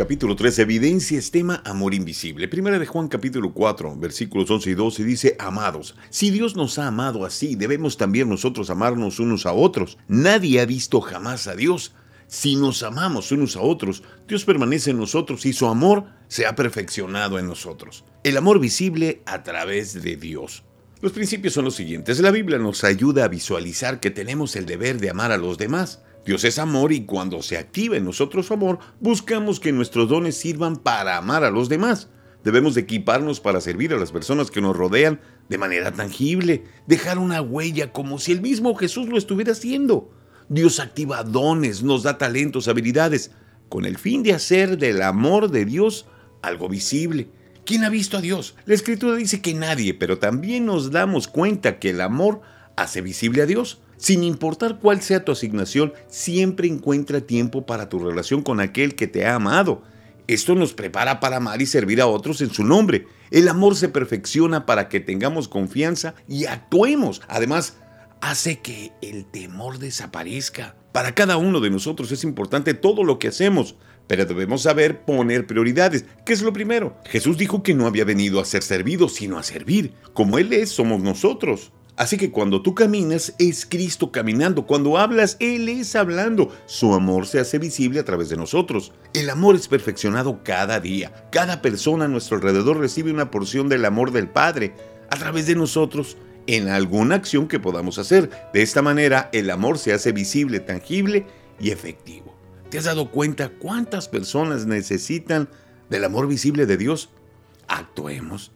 Capítulo 0.00 0.34
3, 0.34 0.60
evidencias, 0.60 1.30
tema 1.30 1.60
amor 1.62 1.92
invisible. 1.92 2.48
Primera 2.48 2.78
de 2.78 2.86
Juan 2.86 3.08
capítulo 3.08 3.52
4, 3.52 3.96
versículos 3.98 4.50
11 4.50 4.70
y 4.70 4.72
12 4.72 5.04
dice, 5.04 5.36
amados, 5.38 5.94
si 6.08 6.30
Dios 6.30 6.56
nos 6.56 6.78
ha 6.78 6.86
amado 6.86 7.26
así, 7.26 7.54
debemos 7.54 7.98
también 7.98 8.30
nosotros 8.30 8.70
amarnos 8.70 9.20
unos 9.20 9.44
a 9.44 9.52
otros. 9.52 9.98
Nadie 10.08 10.62
ha 10.62 10.64
visto 10.64 11.02
jamás 11.02 11.48
a 11.48 11.54
Dios. 11.54 11.92
Si 12.28 12.56
nos 12.56 12.82
amamos 12.82 13.30
unos 13.30 13.56
a 13.56 13.60
otros, 13.60 14.02
Dios 14.26 14.46
permanece 14.46 14.92
en 14.92 14.96
nosotros 14.96 15.44
y 15.44 15.52
su 15.52 15.66
amor 15.66 16.06
se 16.28 16.46
ha 16.46 16.54
perfeccionado 16.56 17.38
en 17.38 17.46
nosotros. 17.46 18.06
El 18.24 18.38
amor 18.38 18.58
visible 18.58 19.20
a 19.26 19.42
través 19.42 20.02
de 20.02 20.16
Dios. 20.16 20.64
Los 21.02 21.12
principios 21.12 21.52
son 21.52 21.66
los 21.66 21.74
siguientes. 21.74 22.20
La 22.20 22.30
Biblia 22.30 22.56
nos 22.56 22.84
ayuda 22.84 23.24
a 23.24 23.28
visualizar 23.28 24.00
que 24.00 24.10
tenemos 24.10 24.56
el 24.56 24.64
deber 24.64 24.98
de 24.98 25.10
amar 25.10 25.30
a 25.30 25.36
los 25.36 25.58
demás. 25.58 26.00
Dios 26.24 26.44
es 26.44 26.58
amor 26.58 26.92
y 26.92 27.06
cuando 27.06 27.42
se 27.42 27.56
activa 27.56 27.96
en 27.96 28.04
nosotros 28.04 28.46
su 28.46 28.54
amor, 28.54 28.78
buscamos 29.00 29.58
que 29.58 29.72
nuestros 29.72 30.08
dones 30.08 30.36
sirvan 30.36 30.76
para 30.76 31.16
amar 31.16 31.44
a 31.44 31.50
los 31.50 31.68
demás. 31.68 32.08
Debemos 32.44 32.76
equiparnos 32.76 33.40
para 33.40 33.60
servir 33.60 33.92
a 33.92 33.98
las 33.98 34.12
personas 34.12 34.50
que 34.50 34.60
nos 34.60 34.76
rodean 34.76 35.20
de 35.48 35.58
manera 35.58 35.92
tangible, 35.92 36.64
dejar 36.86 37.18
una 37.18 37.42
huella 37.42 37.92
como 37.92 38.18
si 38.18 38.32
el 38.32 38.40
mismo 38.40 38.74
Jesús 38.74 39.08
lo 39.08 39.18
estuviera 39.18 39.52
haciendo. 39.52 40.10
Dios 40.48 40.80
activa 40.80 41.22
dones, 41.22 41.82
nos 41.82 42.02
da 42.02 42.18
talentos, 42.18 42.68
habilidades, 42.68 43.32
con 43.68 43.84
el 43.84 43.98
fin 43.98 44.22
de 44.22 44.32
hacer 44.32 44.78
del 44.78 45.02
amor 45.02 45.50
de 45.50 45.64
Dios 45.64 46.06
algo 46.42 46.68
visible. 46.68 47.28
¿Quién 47.64 47.84
ha 47.84 47.88
visto 47.88 48.16
a 48.16 48.20
Dios? 48.20 48.56
La 48.64 48.74
Escritura 48.74 49.16
dice 49.16 49.40
que 49.40 49.54
nadie, 49.54 49.94
pero 49.94 50.18
también 50.18 50.66
nos 50.66 50.90
damos 50.90 51.28
cuenta 51.28 51.78
que 51.78 51.90
el 51.90 52.00
amor 52.00 52.40
hace 52.76 53.00
visible 53.00 53.42
a 53.42 53.46
Dios. 53.46 53.80
Sin 54.00 54.24
importar 54.24 54.78
cuál 54.78 55.02
sea 55.02 55.26
tu 55.26 55.32
asignación, 55.32 55.92
siempre 56.08 56.66
encuentra 56.66 57.20
tiempo 57.20 57.66
para 57.66 57.90
tu 57.90 57.98
relación 57.98 58.40
con 58.40 58.58
aquel 58.58 58.94
que 58.94 59.06
te 59.06 59.26
ha 59.26 59.34
amado. 59.34 59.82
Esto 60.26 60.54
nos 60.54 60.72
prepara 60.72 61.20
para 61.20 61.36
amar 61.36 61.60
y 61.60 61.66
servir 61.66 62.00
a 62.00 62.06
otros 62.06 62.40
en 62.40 62.48
su 62.48 62.64
nombre. 62.64 63.06
El 63.30 63.46
amor 63.46 63.76
se 63.76 63.90
perfecciona 63.90 64.64
para 64.64 64.88
que 64.88 65.00
tengamos 65.00 65.48
confianza 65.48 66.14
y 66.26 66.46
actuemos. 66.46 67.20
Además, 67.28 67.76
hace 68.22 68.60
que 68.60 68.90
el 69.02 69.26
temor 69.26 69.78
desaparezca. 69.78 70.76
Para 70.92 71.14
cada 71.14 71.36
uno 71.36 71.60
de 71.60 71.68
nosotros 71.68 72.10
es 72.10 72.24
importante 72.24 72.72
todo 72.72 73.04
lo 73.04 73.18
que 73.18 73.28
hacemos, 73.28 73.76
pero 74.06 74.24
debemos 74.24 74.62
saber 74.62 75.04
poner 75.04 75.46
prioridades. 75.46 76.06
¿Qué 76.24 76.32
es 76.32 76.40
lo 76.40 76.54
primero? 76.54 76.96
Jesús 77.04 77.36
dijo 77.36 77.62
que 77.62 77.74
no 77.74 77.86
había 77.86 78.06
venido 78.06 78.40
a 78.40 78.46
ser 78.46 78.62
servido, 78.62 79.10
sino 79.10 79.36
a 79.36 79.42
servir. 79.42 79.92
Como 80.14 80.38
Él 80.38 80.54
es, 80.54 80.70
somos 80.70 81.02
nosotros. 81.02 81.70
Así 82.00 82.16
que 82.16 82.30
cuando 82.30 82.62
tú 82.62 82.74
caminas, 82.74 83.34
es 83.38 83.66
Cristo 83.66 84.10
caminando. 84.10 84.66
Cuando 84.66 84.96
hablas, 84.96 85.36
Él 85.38 85.68
es 85.68 85.94
hablando. 85.94 86.50
Su 86.64 86.94
amor 86.94 87.26
se 87.26 87.40
hace 87.40 87.58
visible 87.58 88.00
a 88.00 88.06
través 88.06 88.30
de 88.30 88.38
nosotros. 88.38 88.94
El 89.12 89.28
amor 89.28 89.54
es 89.54 89.68
perfeccionado 89.68 90.40
cada 90.42 90.80
día. 90.80 91.28
Cada 91.30 91.60
persona 91.60 92.06
a 92.06 92.08
nuestro 92.08 92.38
alrededor 92.38 92.78
recibe 92.78 93.12
una 93.12 93.30
porción 93.30 93.68
del 93.68 93.84
amor 93.84 94.12
del 94.12 94.30
Padre 94.30 94.72
a 95.10 95.16
través 95.16 95.46
de 95.46 95.56
nosotros 95.56 96.16
en 96.46 96.68
alguna 96.68 97.16
acción 97.16 97.48
que 97.48 97.60
podamos 97.60 97.98
hacer. 97.98 98.30
De 98.54 98.62
esta 98.62 98.80
manera, 98.80 99.28
el 99.34 99.50
amor 99.50 99.76
se 99.76 99.92
hace 99.92 100.12
visible, 100.12 100.58
tangible 100.58 101.26
y 101.60 101.70
efectivo. 101.70 102.34
¿Te 102.70 102.78
has 102.78 102.84
dado 102.84 103.10
cuenta 103.10 103.50
cuántas 103.50 104.08
personas 104.08 104.64
necesitan 104.64 105.50
del 105.90 106.04
amor 106.04 106.28
visible 106.28 106.64
de 106.64 106.78
Dios? 106.78 107.10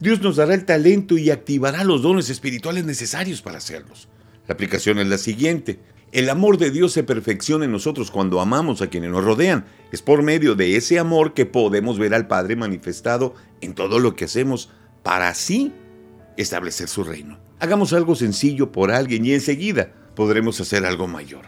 Dios 0.00 0.20
nos 0.22 0.36
dará 0.36 0.54
el 0.54 0.64
talento 0.64 1.18
y 1.18 1.30
activará 1.30 1.84
los 1.84 2.02
dones 2.02 2.30
espirituales 2.30 2.84
necesarios 2.84 3.42
para 3.42 3.58
hacerlos. 3.58 4.08
La 4.46 4.54
aplicación 4.54 4.98
es 4.98 5.06
la 5.08 5.18
siguiente. 5.18 5.78
El 6.12 6.30
amor 6.30 6.56
de 6.56 6.70
Dios 6.70 6.92
se 6.92 7.02
perfecciona 7.02 7.64
en 7.64 7.72
nosotros 7.72 8.10
cuando 8.10 8.40
amamos 8.40 8.80
a 8.80 8.88
quienes 8.88 9.10
nos 9.10 9.24
rodean. 9.24 9.66
Es 9.92 10.02
por 10.02 10.22
medio 10.22 10.54
de 10.54 10.76
ese 10.76 10.98
amor 10.98 11.34
que 11.34 11.46
podemos 11.46 11.98
ver 11.98 12.14
al 12.14 12.28
Padre 12.28 12.56
manifestado 12.56 13.34
en 13.60 13.74
todo 13.74 13.98
lo 13.98 14.14
que 14.14 14.24
hacemos 14.24 14.70
para 15.02 15.28
así 15.28 15.72
establecer 16.36 16.88
su 16.88 17.04
reino. 17.04 17.38
Hagamos 17.58 17.92
algo 17.92 18.14
sencillo 18.14 18.70
por 18.70 18.90
alguien 18.90 19.26
y 19.26 19.32
enseguida 19.32 19.92
podremos 20.14 20.60
hacer 20.60 20.86
algo 20.86 21.06
mayor. 21.06 21.46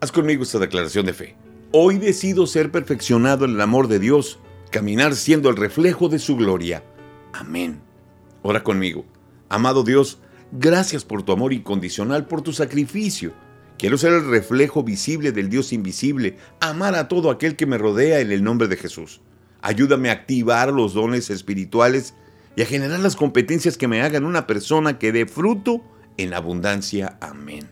Haz 0.00 0.12
conmigo 0.12 0.42
esta 0.42 0.58
declaración 0.58 1.06
de 1.06 1.12
fe. 1.12 1.36
Hoy 1.72 1.98
decido 1.98 2.46
ser 2.46 2.70
perfeccionado 2.70 3.44
en 3.44 3.52
el 3.52 3.60
amor 3.60 3.88
de 3.88 3.98
Dios 3.98 4.38
caminar 4.70 5.14
siendo 5.16 5.50
el 5.50 5.56
reflejo 5.56 6.08
de 6.08 6.18
su 6.18 6.36
gloria. 6.36 6.82
Amén. 7.32 7.80
Ora 8.42 8.62
conmigo. 8.62 9.04
Amado 9.48 9.82
Dios, 9.82 10.18
gracias 10.52 11.04
por 11.04 11.22
tu 11.22 11.32
amor 11.32 11.52
incondicional, 11.52 12.26
por 12.26 12.42
tu 12.42 12.52
sacrificio. 12.52 13.32
Quiero 13.78 13.96
ser 13.96 14.12
el 14.12 14.28
reflejo 14.28 14.82
visible 14.82 15.32
del 15.32 15.48
Dios 15.48 15.72
invisible, 15.72 16.36
amar 16.60 16.94
a 16.96 17.08
todo 17.08 17.30
aquel 17.30 17.56
que 17.56 17.66
me 17.66 17.78
rodea 17.78 18.20
en 18.20 18.32
el 18.32 18.42
nombre 18.42 18.66
de 18.68 18.76
Jesús. 18.76 19.20
Ayúdame 19.62 20.10
a 20.10 20.12
activar 20.12 20.72
los 20.72 20.94
dones 20.94 21.30
espirituales 21.30 22.14
y 22.56 22.62
a 22.62 22.66
generar 22.66 23.00
las 23.00 23.16
competencias 23.16 23.78
que 23.78 23.88
me 23.88 24.02
hagan 24.02 24.24
una 24.24 24.46
persona 24.46 24.98
que 24.98 25.12
dé 25.12 25.26
fruto 25.26 25.80
en 26.16 26.34
abundancia. 26.34 27.18
Amén. 27.20 27.68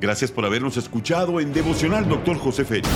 Gracias 0.00 0.30
por 0.30 0.44
habernos 0.44 0.76
escuchado 0.76 1.40
en 1.40 1.52
Devocional 1.52 2.08
Doctor 2.08 2.36
José 2.38 2.64
Félix. 2.64 2.88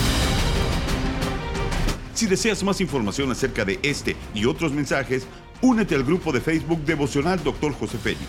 Si 2.17 2.25
deseas 2.27 2.63
más 2.63 2.81
información 2.81 3.31
acerca 3.31 3.67
de 3.67 3.79
este 3.83 4.17
y 4.33 4.47
otros 4.47 4.73
mensajes, 4.73 5.27
únete 5.61 5.95
al 5.95 6.03
grupo 6.03 6.33
de 6.33 6.41
Facebook 6.41 6.83
Devocional 6.87 7.45
Dr. 7.45 7.75
José 7.75 7.99
Félix. 7.99 8.25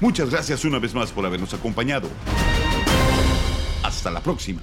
Muchas 0.00 0.30
gracias 0.30 0.64
una 0.64 0.78
vez 0.78 0.94
más 0.94 1.12
por 1.12 1.26
habernos 1.26 1.52
acompañado. 1.52 2.08
Hasta 3.82 4.10
la 4.10 4.22
próxima. 4.22 4.62